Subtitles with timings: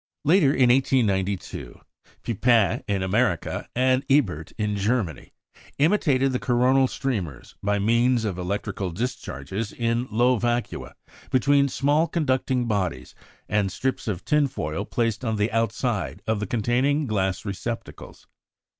[0.25, 1.79] Later, in 1892,
[2.23, 5.31] Pupin in America, and Ebert in Germany,
[5.77, 10.95] imitated the coronal streamers by means of electrical discharges in low vacua
[11.29, 13.13] between small conducting bodies
[13.47, 18.25] and strips of tinfoil placed on the outside of the containing glass receptacles.